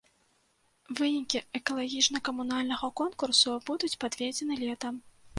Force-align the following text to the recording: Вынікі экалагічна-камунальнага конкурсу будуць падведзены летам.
Вынікі 0.99 1.39
экалагічна-камунальнага 1.59 2.89
конкурсу 3.01 3.51
будуць 3.69 3.91
падведзены 4.05 4.57
летам. 4.63 4.97